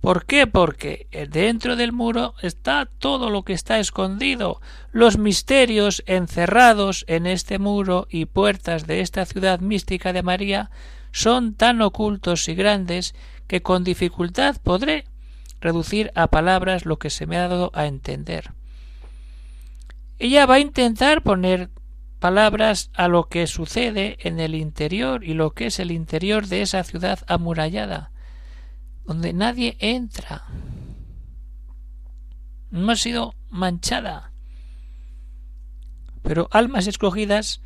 ¿Por 0.00 0.26
qué? 0.26 0.46
Porque 0.46 1.08
dentro 1.28 1.74
del 1.74 1.90
muro 1.90 2.34
está 2.40 2.86
todo 2.86 3.28
lo 3.28 3.42
que 3.42 3.52
está 3.52 3.80
escondido, 3.80 4.60
los 4.92 5.18
misterios 5.18 6.04
encerrados 6.06 7.04
en 7.08 7.26
este 7.26 7.58
muro 7.58 8.06
y 8.10 8.26
puertas 8.26 8.86
de 8.86 9.00
esta 9.00 9.26
ciudad 9.26 9.58
mística 9.58 10.12
de 10.12 10.22
María 10.22 10.70
son 11.10 11.54
tan 11.54 11.82
ocultos 11.82 12.48
y 12.48 12.54
grandes 12.54 13.16
que 13.48 13.60
con 13.60 13.82
dificultad 13.82 14.58
podré 14.62 15.06
reducir 15.60 16.12
a 16.14 16.28
palabras 16.28 16.86
lo 16.86 17.00
que 17.00 17.10
se 17.10 17.26
me 17.26 17.38
ha 17.38 17.48
dado 17.48 17.72
a 17.74 17.86
entender. 17.86 18.52
Ella 20.20 20.46
va 20.46 20.54
a 20.54 20.60
intentar 20.60 21.24
poner 21.24 21.70
palabras 22.22 22.88
a 22.94 23.08
lo 23.08 23.28
que 23.28 23.48
sucede 23.48 24.16
en 24.20 24.38
el 24.38 24.54
interior 24.54 25.24
y 25.24 25.34
lo 25.34 25.54
que 25.54 25.66
es 25.66 25.80
el 25.80 25.90
interior 25.90 26.46
de 26.46 26.62
esa 26.62 26.84
ciudad 26.84 27.18
amurallada, 27.26 28.12
donde 29.04 29.32
nadie 29.32 29.76
entra. 29.80 30.44
No 32.70 32.92
ha 32.92 32.96
sido 32.96 33.34
manchada. 33.50 34.30
Pero 36.22 36.46
almas 36.52 36.86
escogidas 36.86 37.60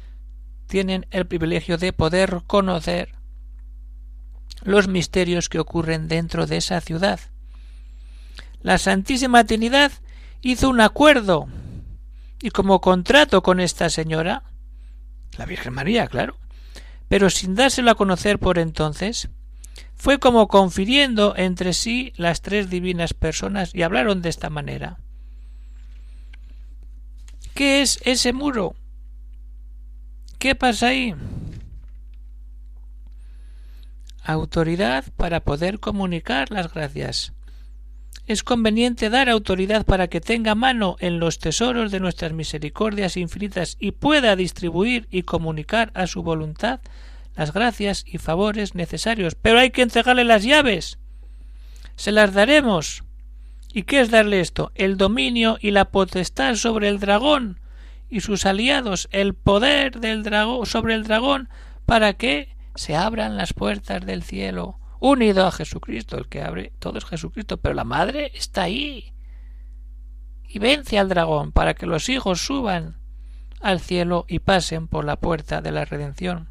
tienen 0.68 1.04
el 1.10 1.26
privilegio 1.26 1.76
de 1.76 1.92
poder 1.92 2.40
conocer 2.46 3.10
los 4.62 4.88
misterios 4.88 5.50
que 5.50 5.58
ocurren 5.58 6.08
dentro 6.08 6.46
de 6.46 6.56
esa 6.56 6.80
ciudad. 6.80 7.20
La 8.62 8.78
Santísima 8.78 9.44
Trinidad 9.44 9.92
hizo 10.40 10.70
un 10.70 10.80
acuerdo 10.80 11.46
y 12.46 12.50
como 12.50 12.80
contrato 12.80 13.42
con 13.42 13.58
esta 13.58 13.90
señora, 13.90 14.44
la 15.36 15.46
Virgen 15.46 15.74
María, 15.74 16.06
claro, 16.06 16.36
pero 17.08 17.28
sin 17.28 17.56
dárselo 17.56 17.90
a 17.90 17.96
conocer 17.96 18.38
por 18.38 18.60
entonces, 18.60 19.30
fue 19.96 20.20
como 20.20 20.46
confiriendo 20.46 21.34
entre 21.36 21.72
sí 21.72 22.12
las 22.14 22.42
tres 22.42 22.70
divinas 22.70 23.14
personas 23.14 23.74
y 23.74 23.82
hablaron 23.82 24.22
de 24.22 24.28
esta 24.28 24.48
manera. 24.48 24.98
¿Qué 27.52 27.82
es 27.82 27.98
ese 28.04 28.32
muro? 28.32 28.76
¿Qué 30.38 30.54
pasa 30.54 30.86
ahí? 30.86 31.16
Autoridad 34.22 35.04
para 35.16 35.40
poder 35.40 35.80
comunicar 35.80 36.52
las 36.52 36.72
gracias. 36.72 37.32
Es 38.26 38.42
conveniente 38.42 39.08
dar 39.08 39.28
autoridad 39.28 39.86
para 39.86 40.08
que 40.08 40.20
tenga 40.20 40.54
mano 40.54 40.96
en 40.98 41.20
los 41.20 41.38
tesoros 41.38 41.92
de 41.92 42.00
nuestras 42.00 42.32
misericordias 42.32 43.16
infinitas 43.16 43.76
y 43.78 43.92
pueda 43.92 44.34
distribuir 44.34 45.06
y 45.10 45.22
comunicar 45.22 45.92
a 45.94 46.06
su 46.06 46.22
voluntad 46.22 46.80
las 47.36 47.52
gracias 47.52 48.04
y 48.06 48.18
favores 48.18 48.74
necesarios. 48.74 49.34
Pero 49.34 49.58
hay 49.58 49.70
que 49.70 49.82
entregarle 49.82 50.24
las 50.24 50.42
llaves. 50.42 50.98
Se 51.94 52.10
las 52.10 52.32
daremos. 52.32 53.04
¿Y 53.72 53.82
qué 53.82 54.00
es 54.00 54.10
darle 54.10 54.40
esto? 54.40 54.72
El 54.74 54.96
dominio 54.96 55.58
y 55.60 55.70
la 55.70 55.86
potestad 55.86 56.54
sobre 56.56 56.88
el 56.88 56.98
dragón 56.98 57.60
y 58.08 58.20
sus 58.20 58.46
aliados, 58.46 59.08
el 59.12 59.34
poder 59.34 60.00
del 60.00 60.24
sobre 60.64 60.94
el 60.94 61.04
dragón, 61.04 61.48
para 61.84 62.14
que 62.14 62.56
se 62.74 62.96
abran 62.96 63.36
las 63.36 63.52
puertas 63.52 64.04
del 64.06 64.22
cielo 64.22 64.78
unido 65.00 65.46
a 65.46 65.52
Jesucristo. 65.52 66.16
El 66.16 66.28
que 66.28 66.42
abre 66.42 66.72
todo 66.78 66.98
es 66.98 67.04
Jesucristo, 67.04 67.56
pero 67.56 67.74
la 67.74 67.84
madre 67.84 68.32
está 68.34 68.62
ahí. 68.62 69.12
Y 70.48 70.58
vence 70.58 70.98
al 70.98 71.08
dragón 71.08 71.52
para 71.52 71.74
que 71.74 71.86
los 71.86 72.08
hijos 72.08 72.40
suban 72.40 72.96
al 73.60 73.80
cielo 73.80 74.24
y 74.28 74.38
pasen 74.38 74.88
por 74.88 75.04
la 75.04 75.16
puerta 75.16 75.60
de 75.60 75.72
la 75.72 75.84
redención. 75.84 76.48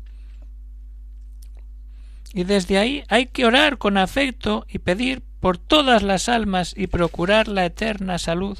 Y 2.33 2.43
desde 2.43 2.77
ahí 2.77 3.03
hay 3.07 3.27
que 3.27 3.45
orar 3.45 3.77
con 3.77 3.97
afecto 3.97 4.65
y 4.67 4.79
pedir 4.79 5.23
por 5.39 5.57
todas 5.57 6.03
las 6.03 6.27
almas 6.27 6.73
y 6.75 6.87
procurar 6.87 7.47
la 7.47 7.65
eterna 7.65 8.17
salud. 8.17 8.57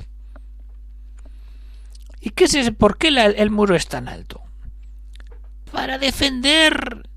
¿Y 2.21 2.29
qué 2.29 2.45
es? 2.45 2.71
¿Por 2.71 2.97
qué 2.97 3.09
el 3.09 3.51
muro 3.51 3.75
es 3.75 3.87
tan 3.87 4.07
alto? 4.07 4.41
Para 5.71 5.97
defender 5.97 7.09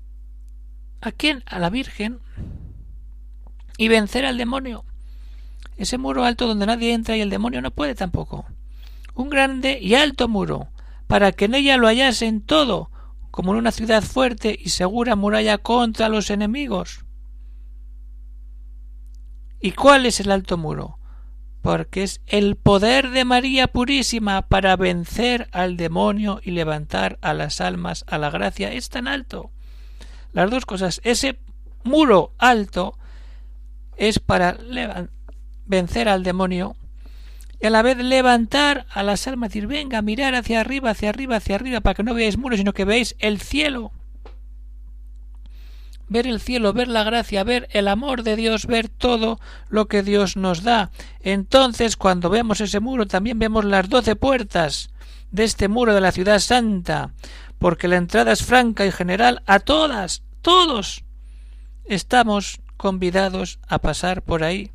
a 1.01 1.11
quién? 1.11 1.43
A 1.45 1.59
la 1.59 1.69
Virgen 1.69 2.19
y 3.79 3.87
vencer 3.87 4.25
al 4.25 4.37
demonio. 4.37 4.83
Ese 5.77 5.97
muro 5.97 6.25
alto 6.25 6.45
donde 6.45 6.65
nadie 6.65 6.93
entra 6.93 7.15
y 7.15 7.21
el 7.21 7.29
demonio 7.29 7.61
no 7.61 7.71
puede 7.71 7.95
tampoco. 7.95 8.45
Un 9.15 9.29
grande 9.29 9.79
y 9.81 9.95
alto 9.95 10.27
muro, 10.27 10.67
para 11.07 11.31
que 11.31 11.45
en 11.45 11.55
ella 11.55 11.77
lo 11.77 11.87
hallasen 11.87 12.41
todo, 12.41 12.91
como 13.31 13.53
en 13.53 13.59
una 13.59 13.71
ciudad 13.71 14.03
fuerte 14.03 14.53
y 14.59 14.69
segura 14.69 15.15
muralla 15.15 15.57
contra 15.59 16.09
los 16.09 16.29
enemigos. 16.29 17.05
¿Y 19.61 19.71
cuál 19.71 20.05
es 20.05 20.19
el 20.19 20.31
alto 20.31 20.57
muro? 20.57 20.99
Porque 21.61 22.03
es 22.03 22.19
el 22.27 22.57
poder 22.57 23.11
de 23.11 23.23
María 23.23 23.67
Purísima 23.67 24.41
para 24.41 24.75
vencer 24.75 25.47
al 25.53 25.77
demonio 25.77 26.41
y 26.43 26.51
levantar 26.51 27.17
a 27.21 27.33
las 27.33 27.61
almas 27.61 28.03
a 28.07 28.17
la 28.17 28.29
gracia. 28.29 28.73
Es 28.73 28.89
tan 28.89 29.07
alto. 29.07 29.51
Las 30.33 30.51
dos 30.51 30.65
cosas. 30.65 30.99
Ese 31.05 31.39
muro 31.85 32.33
alto 32.37 32.98
es 33.99 34.19
para 34.19 34.57
vencer 35.65 36.09
al 36.09 36.23
demonio 36.23 36.75
y 37.61 37.67
a 37.67 37.69
la 37.69 37.81
vez 37.81 37.97
levantar 37.97 38.87
a 38.89 39.03
las 39.03 39.27
almas, 39.27 39.49
decir, 39.49 39.67
venga, 39.67 40.01
mirar 40.01 40.33
hacia 40.33 40.61
arriba, 40.61 40.91
hacia 40.91 41.09
arriba, 41.09 41.35
hacia 41.35 41.55
arriba, 41.55 41.81
para 41.81 41.93
que 41.93 42.03
no 42.03 42.13
veáis 42.13 42.37
muros, 42.37 42.57
sino 42.57 42.73
que 42.73 42.85
veáis 42.85 43.15
el 43.19 43.41
cielo. 43.41 43.91
Ver 46.07 46.25
el 46.25 46.39
cielo, 46.39 46.71
ver 46.71 46.87
la 46.87 47.03
gracia, 47.03 47.43
ver 47.43 47.67
el 47.71 47.89
amor 47.89 48.23
de 48.23 48.37
Dios, 48.37 48.65
ver 48.65 48.87
todo 48.87 49.39
lo 49.67 49.87
que 49.87 50.01
Dios 50.01 50.37
nos 50.37 50.63
da. 50.63 50.89
Entonces, 51.19 51.97
cuando 51.97 52.29
vemos 52.29 52.61
ese 52.61 52.79
muro, 52.79 53.05
también 53.05 53.37
vemos 53.37 53.65
las 53.65 53.89
doce 53.89 54.15
puertas 54.15 54.89
de 55.31 55.43
este 55.43 55.67
muro 55.67 55.93
de 55.93 56.01
la 56.01 56.13
ciudad 56.13 56.39
santa, 56.39 57.11
porque 57.59 57.89
la 57.89 57.97
entrada 57.97 58.31
es 58.31 58.43
franca 58.43 58.85
y 58.85 58.91
general 58.91 59.43
a 59.45 59.59
todas, 59.59 60.23
todos. 60.41 61.03
Estamos 61.83 62.61
convidados 62.79 63.59
a 63.67 63.79
pasar 63.79 64.23
por 64.23 64.43
ahí. 64.43 64.71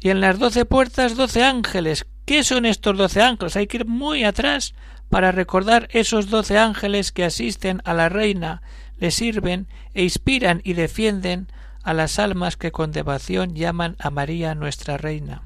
Y 0.00 0.08
en 0.08 0.20
las 0.22 0.38
doce 0.38 0.64
puertas 0.64 1.16
doce 1.16 1.42
ángeles. 1.42 2.06
¿Qué 2.24 2.44
son 2.44 2.64
estos 2.64 2.96
doce 2.96 3.20
ángeles? 3.20 3.56
Hay 3.56 3.66
que 3.66 3.78
ir 3.78 3.86
muy 3.86 4.22
atrás 4.24 4.72
para 5.10 5.32
recordar 5.32 5.88
esos 5.90 6.30
doce 6.30 6.56
ángeles 6.56 7.10
que 7.10 7.24
asisten 7.24 7.82
a 7.84 7.92
la 7.92 8.08
reina, 8.08 8.62
le 8.98 9.10
sirven 9.10 9.66
e 9.92 10.04
inspiran 10.04 10.60
y 10.62 10.74
defienden 10.74 11.48
a 11.82 11.92
las 11.92 12.20
almas 12.20 12.56
que 12.56 12.70
con 12.70 12.92
devoción 12.92 13.54
llaman 13.56 13.96
a 13.98 14.10
María 14.10 14.54
nuestra 14.54 14.96
reina. 14.96 15.42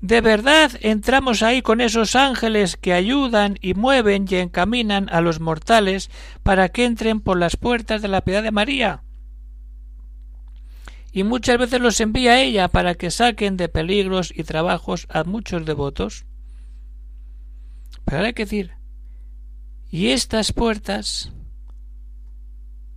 De 0.00 0.22
verdad 0.22 0.72
entramos 0.80 1.42
ahí 1.42 1.60
con 1.60 1.82
esos 1.82 2.16
ángeles 2.16 2.76
que 2.76 2.94
ayudan 2.94 3.58
y 3.60 3.74
mueven 3.74 4.24
y 4.28 4.36
encaminan 4.36 5.08
a 5.10 5.20
los 5.20 5.40
mortales 5.40 6.10
para 6.42 6.70
que 6.70 6.86
entren 6.86 7.20
por 7.20 7.38
las 7.38 7.56
puertas 7.56 8.00
de 8.00 8.08
la 8.08 8.22
piedad 8.22 8.42
de 8.42 8.50
María. 8.50 9.02
Y 11.12 11.22
muchas 11.24 11.58
veces 11.58 11.80
los 11.80 12.00
envía 12.00 12.40
ella 12.40 12.68
para 12.68 12.94
que 12.94 13.10
saquen 13.10 13.56
de 13.56 13.68
peligros 13.68 14.32
y 14.34 14.44
trabajos 14.44 15.06
a 15.10 15.24
muchos 15.24 15.66
devotos. 15.66 16.24
Pero 18.06 18.24
hay 18.24 18.32
que 18.32 18.44
decir, 18.44 18.72
y 19.90 20.08
estas 20.08 20.52
puertas 20.52 21.32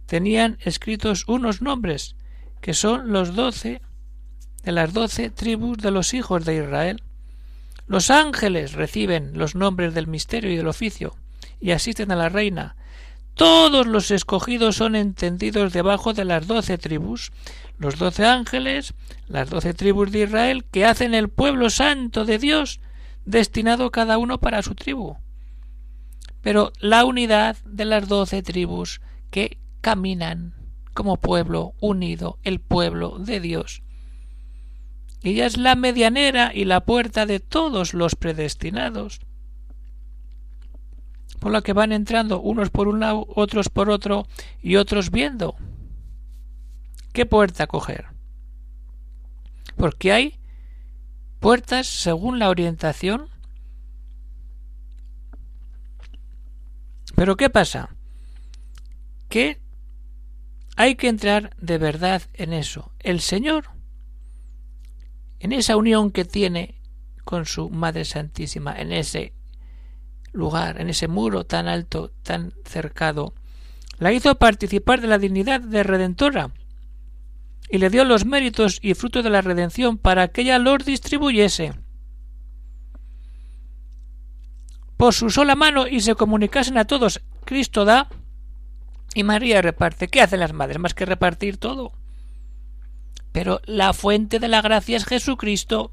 tenían 0.05 0.57
escritos 0.61 1.27
unos 1.27 1.61
nombres, 1.61 2.15
que 2.61 2.73
son 2.73 3.11
los 3.11 3.35
doce 3.35 3.81
de 4.63 4.71
las 4.71 4.93
doce 4.93 5.29
tribus 5.29 5.77
de 5.77 5.91
los 5.91 6.13
hijos 6.13 6.45
de 6.45 6.55
Israel. 6.57 7.03
Los 7.87 8.09
ángeles 8.09 8.73
reciben 8.73 9.37
los 9.37 9.55
nombres 9.55 9.93
del 9.93 10.07
misterio 10.07 10.51
y 10.51 10.57
del 10.57 10.67
oficio 10.67 11.15
y 11.59 11.71
asisten 11.71 12.11
a 12.11 12.15
la 12.15 12.29
reina. 12.29 12.75
Todos 13.35 13.87
los 13.87 14.11
escogidos 14.11 14.75
son 14.75 14.95
entendidos 14.95 15.73
debajo 15.73 16.13
de 16.13 16.23
las 16.23 16.45
doce 16.47 16.77
tribus, 16.77 17.31
los 17.77 17.97
doce 17.97 18.25
ángeles, 18.25 18.93
las 19.27 19.49
doce 19.49 19.73
tribus 19.73 20.11
de 20.11 20.23
Israel, 20.23 20.65
que 20.65 20.85
hacen 20.85 21.13
el 21.13 21.29
pueblo 21.29 21.69
santo 21.69 22.25
de 22.25 22.37
Dios, 22.37 22.79
destinado 23.25 23.91
cada 23.91 24.17
uno 24.17 24.39
para 24.39 24.61
su 24.61 24.75
tribu. 24.75 25.17
Pero 26.41 26.73
la 26.79 27.05
unidad 27.05 27.57
de 27.65 27.85
las 27.85 28.07
doce 28.07 28.43
tribus 28.43 29.01
que 29.31 29.57
caminan 29.81 30.53
como 30.93 31.17
pueblo 31.17 31.73
unido, 31.79 32.37
el 32.43 32.59
pueblo 32.59 33.17
de 33.17 33.39
Dios. 33.39 33.81
Ella 35.23 35.45
es 35.45 35.57
la 35.57 35.75
medianera 35.75 36.51
y 36.53 36.65
la 36.65 36.81
puerta 36.81 37.25
de 37.25 37.39
todos 37.39 37.93
los 37.93 38.15
predestinados, 38.15 39.21
por 41.39 41.53
la 41.53 41.61
que 41.61 41.71
van 41.71 41.93
entrando 41.93 42.41
unos 42.41 42.69
por 42.69 42.89
un 42.89 42.99
lado, 42.99 43.25
otros 43.33 43.69
por 43.69 43.89
otro 43.89 44.27
y 44.61 44.75
otros 44.75 45.11
viendo. 45.11 45.55
¿Qué 47.13 47.25
puerta 47.25 47.67
coger? 47.67 48.07
Porque 49.77 50.11
hay 50.11 50.39
puertas 51.39 51.87
según 51.87 52.37
la 52.37 52.49
orientación. 52.49 53.29
Pero 57.15 57.37
¿qué 57.37 57.49
pasa? 57.49 57.95
Que 59.29 59.59
hay 60.75 60.95
que 60.95 61.07
entrar 61.07 61.55
de 61.61 61.77
verdad 61.77 62.23
en 62.33 62.51
eso. 62.51 62.91
El 62.99 63.21
Señor 63.21 63.72
en 65.43 65.51
esa 65.51 65.75
unión 65.75 66.09
que 66.09 66.23
tiene 66.23 66.75
con 67.25 67.45
su 67.45 67.69
Madre 67.69 68.05
Santísima, 68.05 68.73
en 68.79 68.93
ese 68.93 69.33
lugar, 70.31 70.79
en 70.79 70.89
ese 70.89 71.09
muro 71.09 71.43
tan 71.43 71.67
alto, 71.67 72.11
tan 72.23 72.53
cercado, 72.63 73.33
la 73.99 74.13
hizo 74.13 74.35
participar 74.35 75.01
de 75.01 75.07
la 75.07 75.17
dignidad 75.17 75.59
de 75.59 75.83
redentora 75.83 76.51
y 77.69 77.77
le 77.77 77.89
dio 77.89 78.05
los 78.05 78.25
méritos 78.25 78.79
y 78.81 78.93
frutos 78.93 79.21
de 79.21 79.29
la 79.29 79.41
redención 79.41 79.97
para 79.97 80.29
que 80.29 80.41
ella 80.41 80.59
los 80.59 80.85
distribuyese 80.85 81.73
por 84.95 85.13
su 85.13 85.29
sola 85.29 85.55
mano 85.55 85.87
y 85.87 85.99
se 85.99 86.15
comunicasen 86.15 86.77
a 86.77 86.85
todos. 86.85 87.21
Cristo 87.43 87.83
da 87.83 88.07
y 89.13 89.23
María 89.23 89.61
reparte. 89.61 90.07
¿Qué 90.07 90.21
hacen 90.21 90.39
las 90.39 90.53
madres 90.53 90.79
más 90.79 90.93
que 90.93 91.05
repartir 91.05 91.57
todo? 91.57 91.91
Pero 93.33 93.59
la 93.65 93.91
fuente 93.91 94.39
de 94.39 94.47
la 94.47 94.61
gracia 94.61 94.95
es 94.95 95.05
Jesucristo 95.05 95.91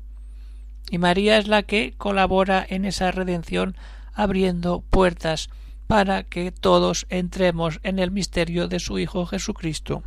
y 0.90 0.98
María 0.98 1.38
es 1.38 1.48
la 1.48 1.64
que 1.64 1.94
colabora 1.96 2.64
en 2.68 2.84
esa 2.84 3.10
redención 3.10 3.76
abriendo 4.12 4.82
puertas 4.90 5.48
para 5.86 6.22
que 6.22 6.52
todos 6.52 7.06
entremos 7.08 7.80
en 7.82 7.98
el 7.98 8.12
misterio 8.12 8.68
de 8.68 8.78
su 8.78 9.00
Hijo 9.00 9.26
Jesucristo. 9.26 10.04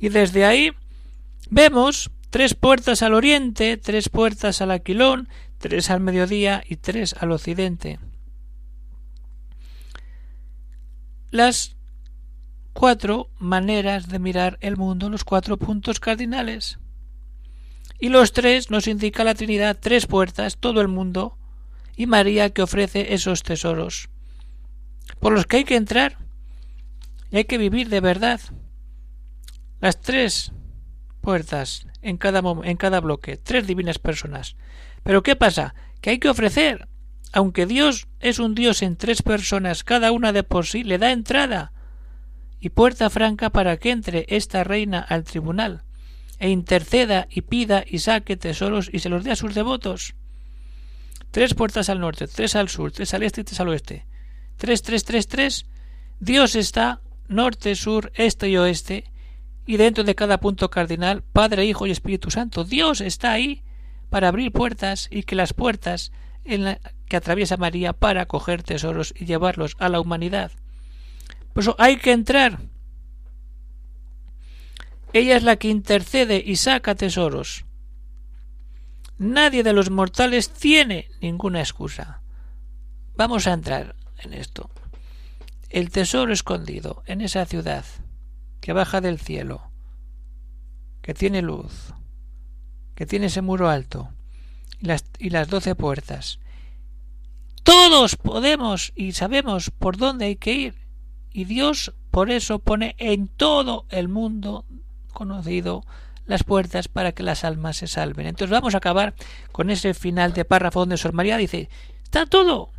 Y 0.00 0.08
desde 0.08 0.44
ahí 0.44 0.72
vemos 1.50 2.10
tres 2.30 2.54
puertas 2.54 3.02
al 3.02 3.14
oriente, 3.14 3.76
tres 3.76 4.08
puertas 4.08 4.62
al 4.62 4.70
aquilón, 4.70 5.28
tres 5.58 5.90
al 5.90 6.00
mediodía 6.00 6.64
y 6.66 6.76
tres 6.76 7.14
al 7.20 7.32
occidente. 7.32 8.00
Las 11.30 11.76
cuatro 12.72 13.30
maneras 13.38 14.08
de 14.08 14.18
mirar 14.18 14.58
el 14.60 14.76
mundo, 14.76 15.10
los 15.10 15.24
cuatro 15.24 15.56
puntos 15.56 16.00
cardinales. 16.00 16.78
Y 17.98 18.08
los 18.08 18.32
tres 18.32 18.70
nos 18.70 18.86
indica 18.86 19.24
la 19.24 19.34
Trinidad, 19.34 19.76
tres 19.78 20.06
puertas, 20.06 20.56
todo 20.56 20.80
el 20.80 20.88
mundo, 20.88 21.36
y 21.96 22.06
María 22.06 22.50
que 22.50 22.62
ofrece 22.62 23.12
esos 23.14 23.42
tesoros, 23.42 24.08
por 25.18 25.32
los 25.32 25.46
que 25.46 25.58
hay 25.58 25.64
que 25.64 25.76
entrar 25.76 26.16
y 27.30 27.38
hay 27.38 27.44
que 27.44 27.58
vivir 27.58 27.88
de 27.88 28.00
verdad. 28.00 28.40
Las 29.80 30.00
tres 30.00 30.52
puertas 31.20 31.86
en 32.00 32.16
cada, 32.16 32.42
en 32.64 32.76
cada 32.76 33.00
bloque, 33.00 33.36
tres 33.36 33.66
divinas 33.66 33.98
personas. 33.98 34.56
Pero 35.02 35.22
¿qué 35.22 35.36
pasa? 35.36 35.74
Que 36.00 36.10
hay 36.10 36.18
que 36.18 36.28
ofrecer. 36.28 36.88
Aunque 37.32 37.66
Dios 37.66 38.08
es 38.18 38.38
un 38.38 38.54
Dios 38.54 38.82
en 38.82 38.96
tres 38.96 39.22
personas, 39.22 39.84
cada 39.84 40.10
una 40.10 40.32
de 40.32 40.42
por 40.42 40.66
sí, 40.66 40.82
le 40.82 40.98
da 40.98 41.12
entrada 41.12 41.72
y 42.60 42.70
puerta 42.70 43.10
franca 43.10 43.50
para 43.50 43.76
que 43.78 43.90
entre 43.90 44.26
esta 44.28 44.64
reina 44.64 45.00
al 45.00 45.24
tribunal 45.24 45.82
e 46.38 46.48
interceda 46.48 47.26
y 47.30 47.42
pida 47.42 47.84
y 47.86 47.98
saque 47.98 48.36
tesoros 48.36 48.90
y 48.92 49.00
se 49.00 49.08
los 49.08 49.24
dé 49.24 49.32
a 49.32 49.36
sus 49.36 49.54
devotos. 49.54 50.14
Tres 51.30 51.54
puertas 51.54 51.88
al 51.88 52.00
norte, 52.00 52.26
tres 52.26 52.56
al 52.56 52.68
sur, 52.68 52.92
tres 52.92 53.14
al 53.14 53.22
este 53.22 53.42
y 53.42 53.44
tres 53.44 53.60
al 53.60 53.68
oeste. 53.68 54.06
Tres, 54.56 54.82
tres, 54.82 55.04
tres, 55.04 55.28
tres. 55.28 55.66
Dios 56.18 56.54
está 56.54 57.00
norte, 57.28 57.74
sur, 57.76 58.10
este 58.14 58.48
y 58.48 58.56
oeste, 58.56 59.04
y 59.66 59.76
dentro 59.76 60.02
de 60.02 60.14
cada 60.14 60.40
punto 60.40 60.70
cardinal, 60.70 61.22
Padre, 61.22 61.64
Hijo 61.64 61.86
y 61.86 61.92
Espíritu 61.92 62.30
Santo. 62.30 62.64
Dios 62.64 63.00
está 63.00 63.32
ahí 63.32 63.62
para 64.08 64.28
abrir 64.28 64.50
puertas 64.50 65.08
y 65.10 65.22
que 65.22 65.36
las 65.36 65.52
puertas 65.52 66.10
en 66.44 66.64
la 66.64 66.80
que 67.06 67.16
atraviesa 67.16 67.56
María 67.56 67.92
para 67.92 68.26
coger 68.26 68.62
tesoros 68.62 69.14
y 69.16 69.26
llevarlos 69.26 69.76
a 69.78 69.88
la 69.88 70.00
humanidad. 70.00 70.52
Por 71.52 71.62
eso 71.62 71.76
hay 71.78 71.96
que 71.96 72.12
entrar. 72.12 72.60
Ella 75.12 75.36
es 75.36 75.42
la 75.42 75.56
que 75.56 75.68
intercede 75.68 76.42
y 76.44 76.56
saca 76.56 76.94
tesoros. 76.94 77.64
Nadie 79.18 79.62
de 79.62 79.72
los 79.72 79.90
mortales 79.90 80.50
tiene 80.50 81.10
ninguna 81.20 81.60
excusa. 81.60 82.22
Vamos 83.16 83.46
a 83.46 83.52
entrar 83.52 83.96
en 84.18 84.32
esto. 84.32 84.70
El 85.68 85.90
tesoro 85.90 86.32
escondido 86.32 87.02
en 87.06 87.20
esa 87.20 87.44
ciudad 87.44 87.84
que 88.60 88.72
baja 88.72 89.00
del 89.00 89.18
cielo, 89.18 89.70
que 91.02 91.14
tiene 91.14 91.42
luz, 91.42 91.92
que 92.94 93.06
tiene 93.06 93.26
ese 93.26 93.42
muro 93.42 93.68
alto 93.68 94.10
y 94.78 94.86
las, 94.86 95.04
y 95.18 95.30
las 95.30 95.48
doce 95.48 95.74
puertas. 95.74 96.38
Todos 97.62 98.16
podemos 98.16 98.92
y 98.94 99.12
sabemos 99.12 99.70
por 99.70 99.96
dónde 99.96 100.26
hay 100.26 100.36
que 100.36 100.52
ir. 100.52 100.79
Y 101.32 101.44
Dios 101.44 101.94
por 102.10 102.30
eso 102.30 102.58
pone 102.58 102.96
en 102.98 103.28
todo 103.28 103.86
el 103.90 104.08
mundo 104.08 104.64
conocido 105.12 105.84
las 106.26 106.44
puertas 106.44 106.88
para 106.88 107.12
que 107.12 107.22
las 107.22 107.44
almas 107.44 107.78
se 107.78 107.86
salven. 107.86 108.26
Entonces 108.26 108.50
vamos 108.50 108.74
a 108.74 108.78
acabar 108.78 109.14
con 109.52 109.70
ese 109.70 109.94
final 109.94 110.32
de 110.32 110.44
párrafo 110.44 110.80
donde 110.80 110.96
Sor 110.96 111.12
María 111.12 111.36
dice 111.36 111.68
está 112.02 112.26
todo. 112.26 112.70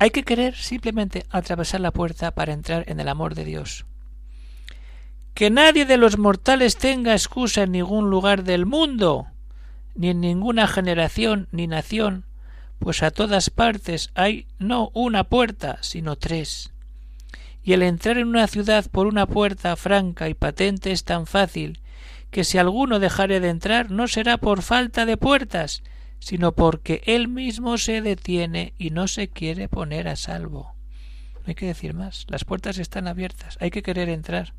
Hay 0.00 0.10
que 0.10 0.22
querer 0.22 0.54
simplemente 0.54 1.26
atravesar 1.30 1.80
la 1.80 1.90
puerta 1.90 2.30
para 2.30 2.52
entrar 2.52 2.84
en 2.88 3.00
el 3.00 3.08
amor 3.08 3.34
de 3.34 3.44
Dios. 3.44 3.84
Que 5.34 5.50
nadie 5.50 5.84
de 5.86 5.96
los 5.96 6.18
mortales 6.18 6.76
tenga 6.76 7.12
excusa 7.12 7.62
en 7.62 7.72
ningún 7.72 8.10
lugar 8.10 8.44
del 8.44 8.66
mundo, 8.66 9.26
ni 9.94 10.10
en 10.10 10.20
ninguna 10.20 10.68
generación 10.68 11.48
ni 11.50 11.66
nación, 11.66 12.24
pues 12.78 13.02
a 13.02 13.10
todas 13.10 13.50
partes 13.50 14.10
hay 14.14 14.46
no 14.58 14.90
una 14.94 15.24
puerta, 15.24 15.78
sino 15.82 16.16
tres. 16.16 16.72
Y 17.62 17.72
el 17.72 17.82
entrar 17.82 18.18
en 18.18 18.28
una 18.28 18.46
ciudad 18.46 18.90
por 18.90 19.06
una 19.06 19.26
puerta 19.26 19.76
franca 19.76 20.28
y 20.28 20.34
patente 20.34 20.92
es 20.92 21.04
tan 21.04 21.26
fácil 21.26 21.80
que 22.30 22.44
si 22.44 22.58
alguno 22.58 22.98
dejare 22.98 23.40
de 23.40 23.48
entrar 23.48 23.90
no 23.90 24.08
será 24.08 24.38
por 24.38 24.62
falta 24.62 25.06
de 25.06 25.16
puertas, 25.16 25.82
sino 26.18 26.52
porque 26.52 27.02
él 27.06 27.28
mismo 27.28 27.78
se 27.78 28.02
detiene 28.02 28.74
y 28.78 28.90
no 28.90 29.08
se 29.08 29.28
quiere 29.28 29.68
poner 29.68 30.08
a 30.08 30.16
salvo. 30.16 30.74
No 31.34 31.44
hay 31.46 31.54
que 31.54 31.66
decir 31.66 31.94
más, 31.94 32.26
las 32.28 32.44
puertas 32.44 32.78
están 32.78 33.08
abiertas, 33.08 33.56
hay 33.60 33.70
que 33.70 33.82
querer 33.82 34.08
entrar. 34.08 34.54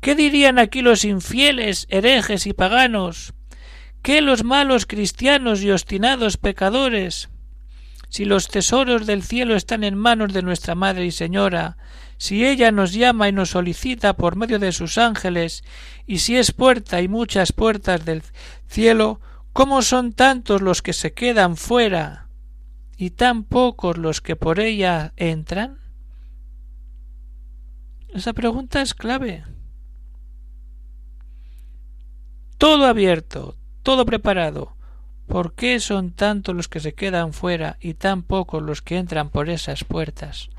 ¿Qué 0.00 0.14
dirían 0.14 0.58
aquí 0.58 0.82
los 0.82 1.04
infieles, 1.04 1.86
herejes 1.88 2.46
y 2.46 2.52
paganos? 2.52 3.32
¿Qué 4.04 4.20
los 4.20 4.44
malos 4.44 4.84
cristianos 4.84 5.62
y 5.62 5.70
obstinados 5.70 6.36
pecadores? 6.36 7.30
Si 8.10 8.26
los 8.26 8.48
tesoros 8.48 9.06
del 9.06 9.22
cielo 9.22 9.56
están 9.56 9.82
en 9.82 9.96
manos 9.96 10.34
de 10.34 10.42
nuestra 10.42 10.74
Madre 10.74 11.06
y 11.06 11.10
Señora, 11.10 11.78
si 12.18 12.44
ella 12.44 12.70
nos 12.70 12.92
llama 12.92 13.30
y 13.30 13.32
nos 13.32 13.48
solicita 13.48 14.12
por 14.14 14.36
medio 14.36 14.58
de 14.58 14.72
sus 14.72 14.98
ángeles, 14.98 15.64
y 16.06 16.18
si 16.18 16.36
es 16.36 16.52
puerta 16.52 17.00
y 17.00 17.08
muchas 17.08 17.52
puertas 17.52 18.04
del 18.04 18.22
cielo, 18.66 19.22
¿cómo 19.54 19.80
son 19.80 20.12
tantos 20.12 20.60
los 20.60 20.82
que 20.82 20.92
se 20.92 21.14
quedan 21.14 21.56
fuera 21.56 22.28
y 22.98 23.08
tan 23.08 23.42
pocos 23.42 23.96
los 23.96 24.20
que 24.20 24.36
por 24.36 24.60
ella 24.60 25.14
entran? 25.16 25.78
Esa 28.10 28.34
pregunta 28.34 28.82
es 28.82 28.92
clave. 28.92 29.44
Todo 32.58 32.84
abierto, 32.84 33.56
todo 33.84 34.04
preparado. 34.04 34.72
¿Por 35.28 35.54
qué 35.54 35.78
son 35.78 36.10
tantos 36.10 36.56
los 36.56 36.68
que 36.68 36.80
se 36.80 36.94
quedan 36.94 37.32
fuera 37.32 37.76
y 37.80 37.94
tan 37.94 38.22
pocos 38.22 38.62
los 38.62 38.82
que 38.82 38.96
entran 38.96 39.30
por 39.30 39.48
esas 39.48 39.84
puertas? 39.84 40.50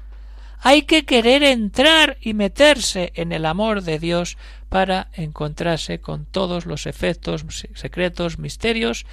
Hay 0.62 0.84
que 0.84 1.06
querer 1.06 1.44
entrar 1.44 2.18
y 2.22 2.34
meterse 2.34 3.12
en 3.16 3.32
el 3.32 3.46
amor 3.46 3.82
de 3.82 4.00
Dios 4.00 4.38
para 4.70 5.10
encontrarse 5.14 6.00
con 6.00 6.26
todos 6.26 6.66
los 6.66 6.86
efectos 6.86 7.46
secretos, 7.74 8.40
misterios 8.40 9.06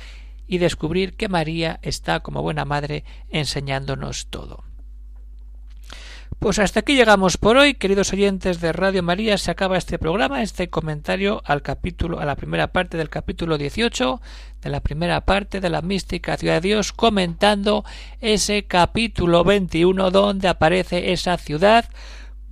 y 0.47 0.59
descubrir 0.59 1.15
que 1.15 1.29
María 1.29 1.81
está 1.83 2.21
como 2.21 2.43
buena 2.43 2.65
madre 2.65 3.05
enseñándonos 3.31 4.29
todo. 4.29 4.65
Pues 6.39 6.59
hasta 6.59 6.81
aquí 6.81 6.95
llegamos 6.95 7.37
por 7.37 7.57
hoy, 7.57 7.75
queridos 7.75 8.13
oyentes 8.13 8.61
de 8.61 8.73
Radio 8.73 9.03
María. 9.03 9.39
Se 9.39 9.51
acaba 9.51 9.79
este 9.79 9.99
programa, 9.99 10.43
este 10.43 10.71
comentario 10.71 11.43
al 11.45 11.63
capítulo, 11.63 12.21
a 12.21 12.25
la 12.25 12.37
primera 12.37 12.73
parte 12.73 12.97
del 12.97 13.09
capítulo 13.09 13.59
18, 13.59 14.21
de 14.61 14.71
la 14.71 14.81
primera 14.81 15.21
parte 15.23 15.61
de 15.61 15.71
la 15.71 15.83
mística 15.83 16.37
ciudad 16.37 16.55
de 16.55 16.69
Dios, 16.69 16.93
comentando 16.93 17.85
ese 18.21 18.65
capítulo 18.65 19.45
21 19.45 20.11
donde 20.11 20.49
aparece 20.49 21.13
esa 21.13 21.37
ciudad 21.39 21.87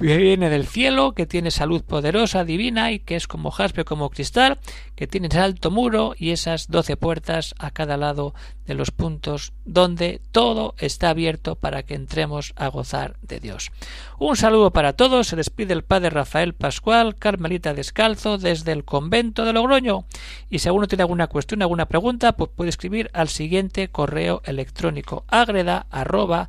viene 0.00 0.48
del 0.48 0.66
cielo, 0.66 1.12
que 1.12 1.26
tiene 1.26 1.50
salud 1.50 1.84
poderosa, 1.84 2.44
divina, 2.44 2.90
y 2.90 3.00
que 3.00 3.16
es 3.16 3.26
como 3.26 3.50
jaspe, 3.50 3.84
como 3.84 4.08
cristal, 4.08 4.58
que 4.96 5.06
tiene 5.06 5.28
ese 5.28 5.38
alto 5.38 5.70
muro 5.70 6.14
y 6.16 6.30
esas 6.30 6.68
doce 6.68 6.96
puertas 6.96 7.54
a 7.58 7.70
cada 7.70 7.96
lado 7.98 8.34
de 8.70 8.76
los 8.76 8.92
puntos 8.92 9.52
donde 9.64 10.20
todo 10.30 10.76
está 10.78 11.10
abierto 11.10 11.56
para 11.56 11.82
que 11.82 11.94
entremos 11.94 12.52
a 12.54 12.68
gozar 12.68 13.16
de 13.20 13.40
Dios. 13.40 13.72
Un 14.20 14.36
saludo 14.36 14.70
para 14.70 14.92
todos, 14.92 15.26
se 15.26 15.34
despide 15.34 15.72
el 15.72 15.82
padre 15.82 16.10
Rafael 16.10 16.54
Pascual, 16.54 17.16
Carmelita 17.16 17.74
Descalzo, 17.74 18.38
desde 18.38 18.70
el 18.70 18.84
convento 18.84 19.44
de 19.44 19.52
Logroño, 19.52 20.04
y 20.48 20.60
si 20.60 20.68
alguno 20.68 20.86
tiene 20.86 21.02
alguna 21.02 21.26
cuestión, 21.26 21.62
alguna 21.62 21.86
pregunta, 21.86 22.36
pues 22.36 22.48
puede 22.54 22.70
escribir 22.70 23.10
al 23.12 23.28
siguiente 23.28 23.88
correo 23.88 24.40
electrónico 24.44 25.24
agreda 25.26 25.86
arroba 25.90 26.48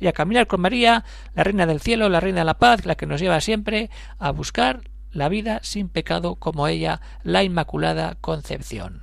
y 0.00 0.06
a 0.06 0.12
caminar 0.12 0.48
con 0.48 0.60
María 0.60 1.04
la 1.36 1.44
Reina 1.44 1.66
del 1.66 1.80
Cielo, 1.80 2.08
la 2.08 2.18
Reina 2.18 2.40
de 2.40 2.46
la 2.46 2.58
Paz, 2.58 2.84
la 2.84 2.96
que 2.96 3.06
nos 3.06 3.20
lleva 3.20 3.40
siempre 3.40 3.90
a 4.18 4.32
buscar 4.32 4.82
la 5.12 5.28
vida 5.28 5.60
sin 5.62 5.88
pecado 5.88 6.34
como 6.34 6.66
ella, 6.66 7.00
la 7.22 7.44
Inmaculada 7.44 8.16
Concepción. 8.20 9.02